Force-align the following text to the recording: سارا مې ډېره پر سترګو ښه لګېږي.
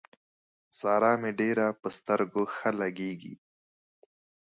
سارا 0.79 1.11
مې 1.21 1.31
ډېره 1.39 1.65
پر 1.81 1.91
سترګو 1.99 2.43
ښه 2.55 2.69
لګېږي. 2.81 3.35